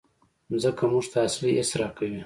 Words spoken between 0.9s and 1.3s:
موږ ته